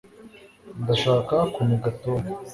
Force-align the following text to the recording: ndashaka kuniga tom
ndashaka 0.81 1.35
kuniga 1.53 1.89
tom 2.03 2.21